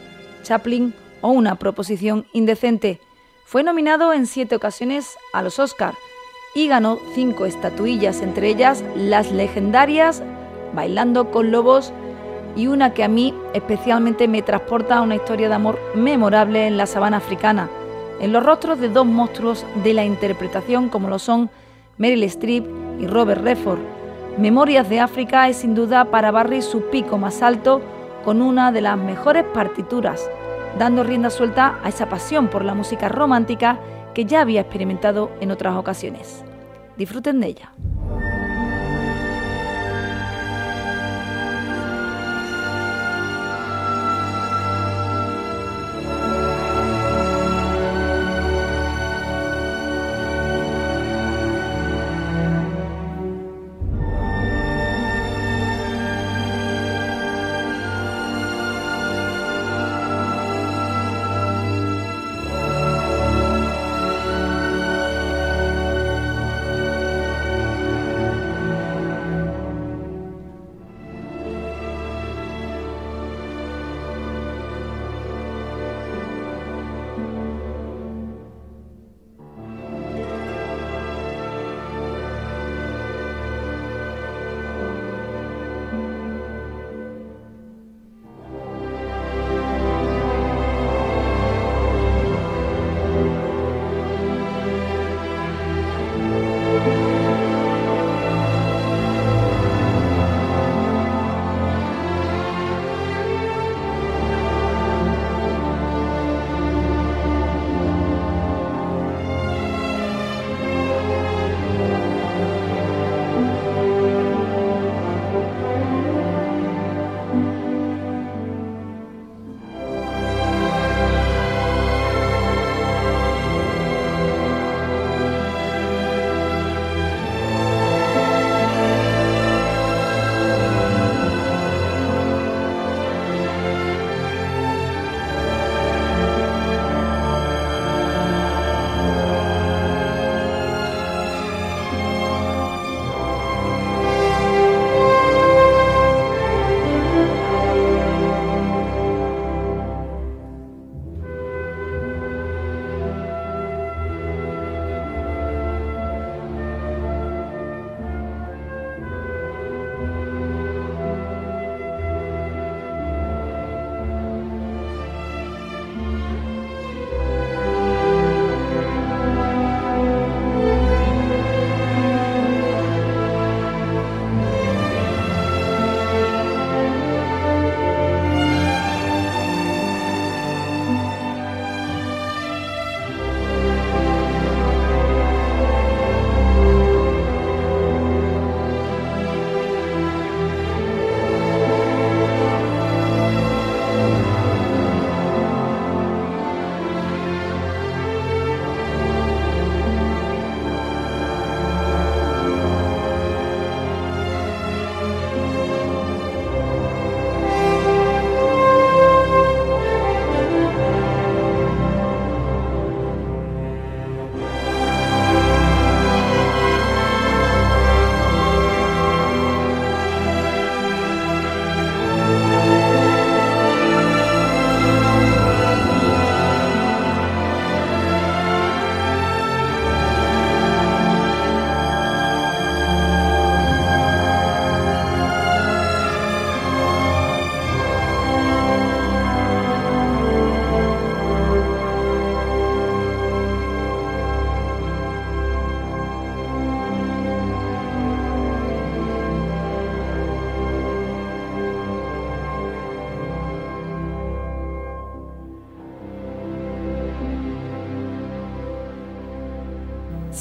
Chaplin 0.43 0.95
o 1.21 1.29
Una 1.29 1.55
Proposición 1.55 2.27
Indecente. 2.33 2.99
Fue 3.45 3.63
nominado 3.63 4.13
en 4.13 4.27
siete 4.27 4.57
ocasiones 4.57 5.17
a 5.33 5.45
los 5.45 5.61
Oscar 5.61 5.95
y 6.57 6.67
ganó 6.67 6.99
cinco 7.15 7.47
estatuillas, 7.47 8.21
entre 8.21 8.49
ellas 8.49 8.83
las 8.97 9.31
legendarias 9.31 10.25
Bailando 10.75 11.31
con 11.31 11.53
Lobos 11.53 11.93
y 12.57 12.67
una 12.67 12.95
que 12.95 13.05
a 13.05 13.09
mí 13.09 13.33
especialmente 13.55 14.27
me 14.27 14.43
transporta 14.43 14.97
a 14.97 15.03
una 15.03 15.15
historia 15.15 15.49
de 15.49 15.55
amor 15.55 15.79
memorable 15.95 16.67
en 16.67 16.77
la 16.77 16.87
sabana 16.87 17.19
africana, 17.19 17.71
en 18.19 18.33
los 18.33 18.45
rostros 18.45 18.81
de 18.81 18.89
dos 18.89 19.07
monstruos 19.07 19.65
de 19.85 19.95
la 19.95 20.05
interpretación 20.05 20.89
como 20.89 21.09
lo 21.09 21.21
son 21.21 21.49
Meryl 22.03 22.25
Streep 22.25 22.67
y 22.99 23.07
Robert 23.07 23.45
Redford. 23.45 23.79
Memorias 24.37 24.89
de 24.89 24.99
África 24.99 25.49
es 25.49 25.59
sin 25.59 25.77
duda 25.77 26.07
para 26.07 26.33
Barry 26.33 26.61
su 26.61 26.91
pico 26.91 27.17
más 27.17 27.43
alto 27.43 27.81
con 28.25 28.43
una 28.43 28.73
de 28.73 28.81
las 28.81 28.99
mejores 28.99 29.45
partituras, 29.55 30.29
dando 30.81 31.05
rienda 31.05 31.31
suelta 31.31 31.79
a 31.85 31.89
esa 31.89 32.09
pasión 32.09 32.49
por 32.49 32.65
la 32.65 32.75
música 32.75 33.09
romántica 33.09 33.79
que 34.15 34.25
ya 34.25 34.41
había 34.41 34.63
experimentado 34.63 35.31
en 35.41 35.53
otras 35.53 35.77
ocasiones. 35.77 36.43
Disfruten 36.97 37.39
de 37.39 37.47
ella. 37.47 37.73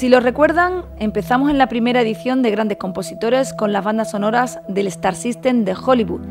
Si 0.02 0.08
lo 0.08 0.18
recuerdan, 0.18 0.84
empezamos 0.98 1.48
en 1.48 1.58
la 1.58 1.68
primera 1.68 2.00
edición 2.00 2.42
de 2.42 2.50
Grandes 2.50 2.76
Compositores 2.76 3.52
con 3.54 3.72
las 3.72 3.84
bandas 3.84 4.10
sonoras 4.10 4.58
del 4.66 4.88
Star 4.88 5.14
System 5.14 5.64
de 5.64 5.76
Hollywood. 5.76 6.22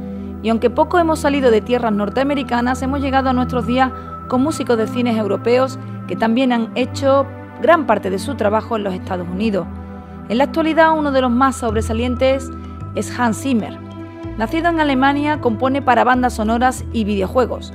Y 0.43 0.49
aunque 0.49 0.69
poco 0.69 0.99
hemos 0.99 1.19
salido 1.19 1.51
de 1.51 1.61
tierras 1.61 1.93
norteamericanas, 1.93 2.81
hemos 2.81 2.99
llegado 2.99 3.29
a 3.29 3.33
nuestros 3.33 3.65
días 3.65 3.89
con 4.27 4.43
músicos 4.43 4.77
de 4.77 4.87
cines 4.87 5.17
europeos 5.17 5.79
que 6.09 6.17
también 6.17 6.51
han 6.51 6.69
hecho 6.75 7.25
gran 7.61 7.87
parte 7.87 8.09
de 8.09 8.19
su 8.19 8.35
trabajo 8.35 8.75
en 8.75 8.83
los 8.83 8.93
Estados 8.93 9.29
Unidos. 9.29 9.65
En 10.27 10.39
la 10.39 10.43
actualidad 10.43 10.91
uno 10.91 11.13
de 11.13 11.21
los 11.21 11.31
más 11.31 11.55
sobresalientes 11.55 12.49
es 12.95 13.17
Hans 13.17 13.41
Zimmer. 13.41 13.79
Nacido 14.37 14.67
en 14.67 14.81
Alemania, 14.81 15.39
compone 15.39 15.81
para 15.81 16.03
bandas 16.03 16.33
sonoras 16.33 16.83
y 16.91 17.05
videojuegos. 17.05 17.73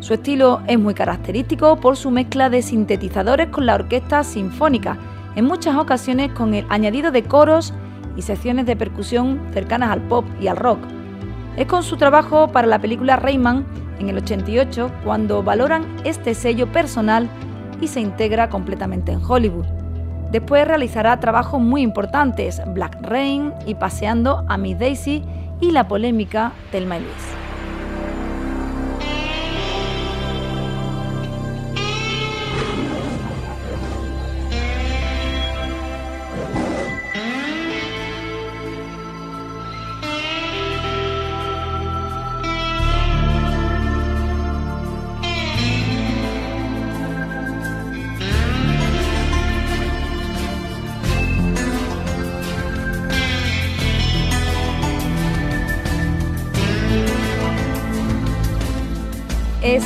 Su 0.00 0.14
estilo 0.14 0.62
es 0.68 0.78
muy 0.78 0.94
característico 0.94 1.76
por 1.76 1.98
su 1.98 2.10
mezcla 2.10 2.48
de 2.48 2.62
sintetizadores 2.62 3.48
con 3.48 3.66
la 3.66 3.74
orquesta 3.74 4.24
sinfónica 4.24 4.96
en 5.36 5.44
muchas 5.44 5.76
ocasiones 5.76 6.32
con 6.32 6.54
el 6.54 6.66
añadido 6.68 7.10
de 7.10 7.24
coros 7.24 7.72
y 8.16 8.22
secciones 8.22 8.66
de 8.66 8.76
percusión 8.76 9.40
cercanas 9.52 9.90
al 9.90 10.02
pop 10.02 10.24
y 10.40 10.48
al 10.48 10.56
rock. 10.56 10.78
Es 11.56 11.66
con 11.66 11.82
su 11.82 11.96
trabajo 11.96 12.48
para 12.48 12.66
la 12.66 12.80
película 12.80 13.16
Rayman 13.16 13.64
en 13.98 14.08
el 14.08 14.18
88 14.18 14.90
cuando 15.04 15.42
valoran 15.42 15.84
este 16.04 16.34
sello 16.34 16.70
personal 16.70 17.28
y 17.80 17.88
se 17.88 18.00
integra 18.00 18.48
completamente 18.48 19.12
en 19.12 19.20
Hollywood. 19.24 19.66
Después 20.30 20.66
realizará 20.66 21.20
trabajos 21.20 21.60
muy 21.60 21.82
importantes, 21.82 22.60
Black 22.74 22.98
Rain 23.02 23.52
y 23.66 23.76
Paseando 23.76 24.44
a 24.48 24.56
Miss 24.56 24.78
Daisy 24.78 25.22
y 25.60 25.70
la 25.70 25.86
polémica 25.86 26.52
Telma 26.72 26.96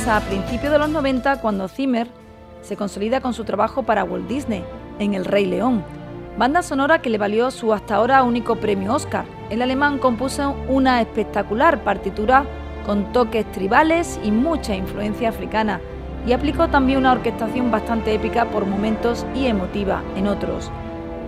a 0.09 0.21
principios 0.21 0.71
de 0.71 0.79
los 0.79 0.89
90 0.89 1.39
cuando 1.39 1.67
Zimmer 1.67 2.07
se 2.61 2.75
consolida 2.75 3.21
con 3.21 3.35
su 3.35 3.43
trabajo 3.43 3.83
para 3.83 4.03
Walt 4.03 4.27
Disney 4.27 4.63
en 4.97 5.13
El 5.13 5.23
Rey 5.23 5.45
León, 5.45 5.83
banda 6.35 6.63
sonora 6.63 6.99
que 6.99 7.11
le 7.11 7.19
valió 7.19 7.51
su 7.51 7.73
hasta 7.73 7.95
ahora 7.95 8.23
único 8.23 8.55
premio 8.55 8.95
Oscar. 8.95 9.25
El 9.51 9.61
alemán 9.61 9.99
compuso 9.99 10.55
una 10.67 10.99
espectacular 10.99 11.83
partitura 11.83 12.43
con 12.87 13.13
toques 13.13 13.49
tribales 13.51 14.19
y 14.23 14.31
mucha 14.31 14.75
influencia 14.75 15.29
africana 15.29 15.79
y 16.25 16.33
aplicó 16.33 16.69
también 16.69 16.97
una 16.97 17.11
orquestación 17.11 17.69
bastante 17.69 18.15
épica 18.15 18.45
por 18.45 18.65
momentos 18.65 19.27
y 19.35 19.45
emotiva 19.45 20.01
en 20.15 20.27
otros. 20.27 20.71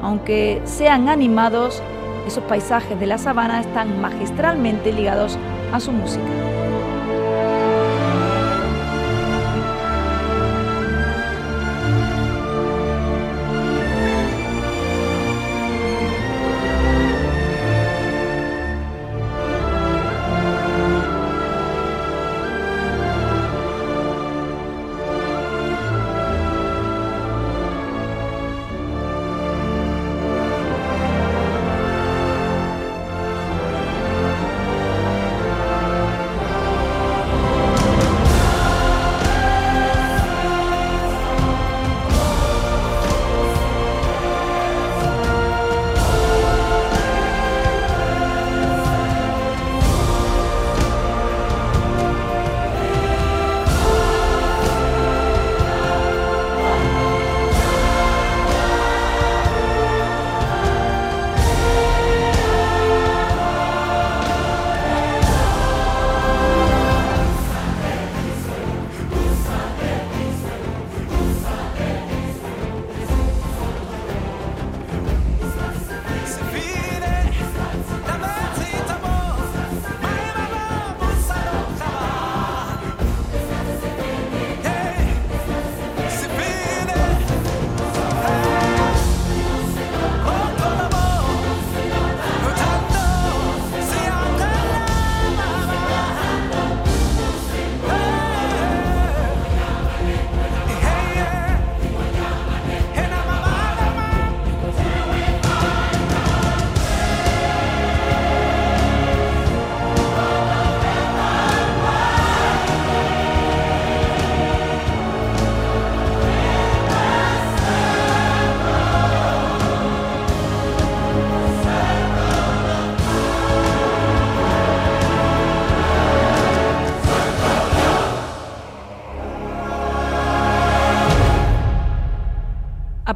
Aunque 0.02 0.60
sean 0.66 1.08
animados, 1.08 1.84
esos 2.26 2.44
paisajes 2.46 3.00
de 3.00 3.06
la 3.06 3.20
sabana 3.20 3.62
están 3.62 4.02
magistralmente 4.02 4.92
ligados 4.92 5.38
a 5.72 5.80
su 5.80 5.92
música. 5.92 6.61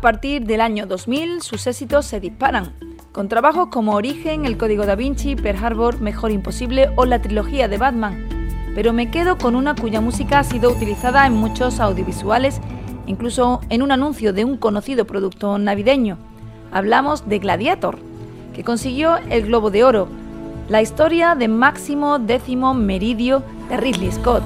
Partir 0.06 0.46
del 0.46 0.62
año 0.62 0.86
2000 0.86 1.42
sus 1.42 1.66
éxitos 1.66 2.06
se 2.06 2.20
disparan, 2.20 2.76
con 3.12 3.28
trabajos 3.28 3.70
como 3.72 3.96
Origen, 3.96 4.46
El 4.46 4.56
Código 4.56 4.86
da 4.86 4.94
Vinci, 4.94 5.36
Pearl 5.36 5.66
Harbor, 5.66 6.00
Mejor 6.00 6.30
Imposible 6.30 6.92
o 6.96 7.08
la 7.08 7.24
trilogía 7.24 7.68
de 7.68 7.80
Batman. 7.80 8.30
Pero 8.76 8.94
me 8.94 9.10
quedo 9.10 9.40
con 9.40 9.56
una 9.56 9.74
cuya 9.74 10.02
música 10.02 10.38
ha 10.38 10.44
sido 10.44 10.70
utilizada 10.70 11.26
en 11.26 11.34
muchos 11.34 11.80
audiovisuales, 11.80 12.62
incluso 13.08 13.62
en 13.70 13.82
un 13.82 13.92
anuncio 13.92 14.32
de 14.32 14.46
un 14.46 14.58
conocido 14.58 15.06
producto 15.06 15.58
navideño. 15.58 16.20
Hablamos 16.72 17.28
de 17.28 17.40
Gladiator, 17.40 17.98
que 18.54 18.64
consiguió 18.64 19.18
el 19.32 19.48
Globo 19.48 19.72
de 19.72 19.86
Oro, 19.86 20.08
la 20.70 20.84
historia 20.84 21.34
de 21.34 21.48
Máximo 21.48 22.20
Décimo 22.20 22.76
Meridio 22.76 23.42
de 23.70 23.78
Ridley 23.78 24.12
Scott. 24.12 24.44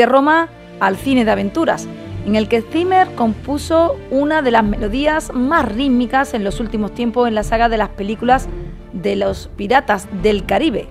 De 0.00 0.06
Roma 0.06 0.48
al 0.80 0.96
cine 0.96 1.26
de 1.26 1.30
aventuras, 1.30 1.86
en 2.24 2.34
el 2.34 2.48
que 2.48 2.62
Zimmer 2.62 3.14
compuso 3.16 3.96
una 4.10 4.40
de 4.40 4.50
las 4.50 4.64
melodías 4.64 5.30
más 5.34 5.70
rítmicas 5.70 6.32
en 6.32 6.42
los 6.42 6.58
últimos 6.58 6.94
tiempos 6.94 7.28
en 7.28 7.34
la 7.34 7.42
saga 7.42 7.68
de 7.68 7.76
las 7.76 7.90
películas 7.90 8.48
de 8.94 9.14
los 9.16 9.50
piratas 9.56 10.08
del 10.22 10.46
Caribe. 10.46 10.88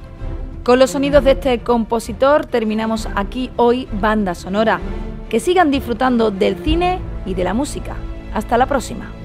Con 0.64 0.78
los 0.78 0.92
sonidos 0.92 1.24
de 1.24 1.32
este 1.32 1.60
compositor 1.60 2.46
terminamos 2.46 3.08
aquí 3.16 3.50
hoy 3.56 3.88
Banda 4.00 4.36
Sonora. 4.36 4.80
Que 5.28 5.40
sigan 5.40 5.72
disfrutando 5.72 6.30
del 6.30 6.58
cine 6.58 7.00
y 7.26 7.34
de 7.34 7.44
la 7.44 7.56
música. 7.56 7.96
Hasta 8.34 8.58
la 8.58 8.68
próxima. 8.68 9.19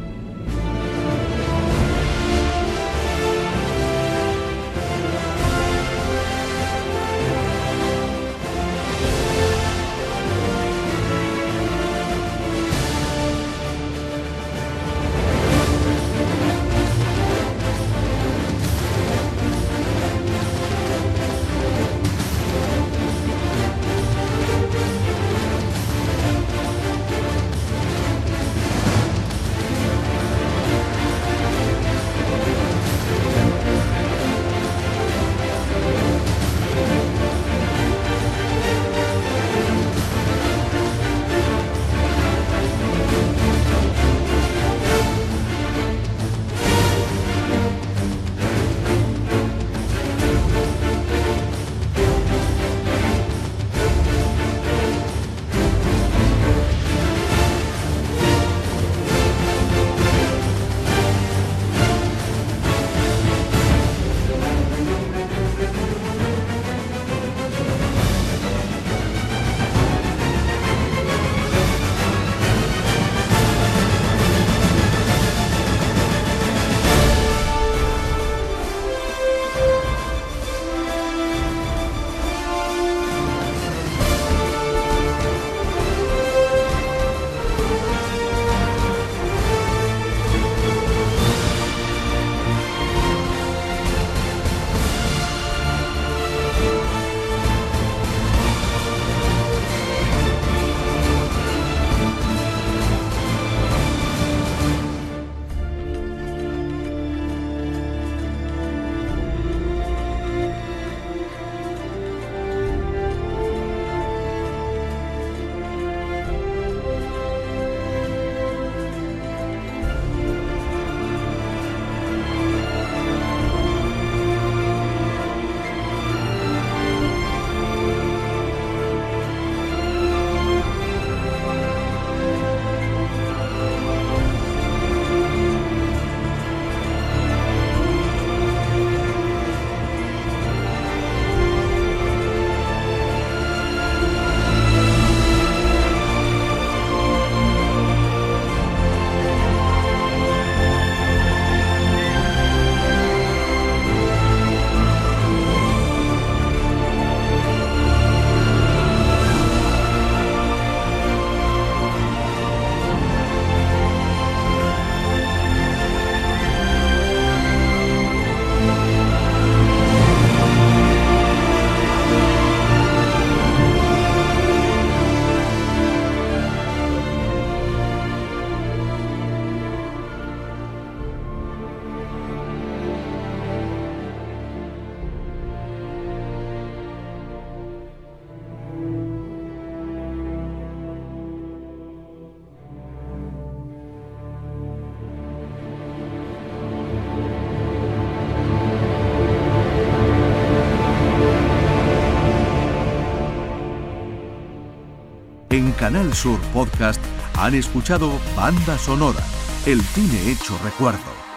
Canal 205.75 206.15
Sur 206.15 206.41
Podcast 206.53 207.01
han 207.37 207.55
escuchado 207.55 208.13
Banda 208.37 208.79
Sonora, 208.79 209.25
el 209.67 209.81
cine 209.83 210.31
hecho 210.31 210.59
recuerdo 210.65 211.34